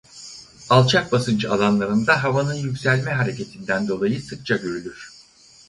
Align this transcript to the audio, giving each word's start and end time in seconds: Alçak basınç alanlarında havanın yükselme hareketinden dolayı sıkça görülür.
Alçak 0.69 1.11
basınç 1.11 1.45
alanlarında 1.45 2.23
havanın 2.23 2.53
yükselme 2.53 3.11
hareketinden 3.11 3.87
dolayı 3.87 4.21
sıkça 4.21 4.55
görülür. 4.57 5.11